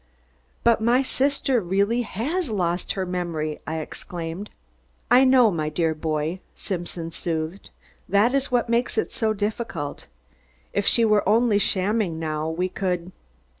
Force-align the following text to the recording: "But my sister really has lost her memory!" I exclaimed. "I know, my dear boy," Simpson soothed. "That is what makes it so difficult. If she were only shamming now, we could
"But 0.63 0.81
my 0.81 1.03
sister 1.03 1.61
really 1.61 2.01
has 2.01 2.49
lost 2.49 2.93
her 2.93 3.05
memory!" 3.05 3.59
I 3.67 3.77
exclaimed. 3.77 4.49
"I 5.11 5.23
know, 5.23 5.51
my 5.51 5.69
dear 5.69 5.93
boy," 5.93 6.39
Simpson 6.55 7.11
soothed. 7.11 7.69
"That 8.09 8.33
is 8.33 8.51
what 8.51 8.67
makes 8.67 8.97
it 8.97 9.11
so 9.11 9.33
difficult. 9.33 10.07
If 10.73 10.87
she 10.87 11.05
were 11.05 11.29
only 11.29 11.59
shamming 11.59 12.17
now, 12.17 12.49
we 12.49 12.67
could 12.67 13.11